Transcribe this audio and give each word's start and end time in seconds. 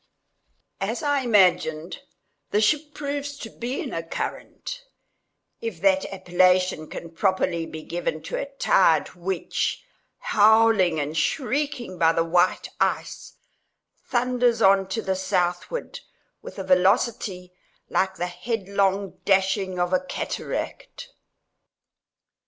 As 0.79 1.03
I 1.03 1.19
imagined, 1.19 1.99
the 2.49 2.59
ship 2.59 2.95
proves 2.95 3.37
to 3.37 3.51
be 3.51 3.81
in 3.81 3.93
a 3.93 4.01
current—if 4.01 5.79
that 5.79 6.11
appellation 6.11 6.87
can 6.87 7.11
properly 7.11 7.67
be 7.67 7.83
given 7.83 8.23
to 8.23 8.35
a 8.35 8.47
tide 8.47 9.09
which, 9.13 9.83
howling 10.17 10.99
and 10.99 11.15
shrieking 11.15 11.99
by 11.99 12.13
the 12.13 12.23
white 12.25 12.69
ice, 12.79 13.35
thunders 14.03 14.59
on 14.59 14.87
to 14.87 15.03
the 15.03 15.15
southward 15.15 15.99
with 16.41 16.57
a 16.57 16.63
velocity 16.63 17.53
like 17.87 18.15
the 18.15 18.25
headlong 18.25 19.19
dashing 19.23 19.77
of 19.77 19.93
a 19.93 19.99
cataract. 19.99 21.09